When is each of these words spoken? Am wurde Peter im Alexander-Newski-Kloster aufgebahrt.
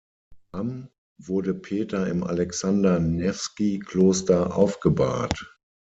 Am 0.51 0.87
wurde 1.19 1.53
Peter 1.53 2.07
im 2.07 2.23
Alexander-Newski-Kloster 2.23 4.55
aufgebahrt. 4.57 5.59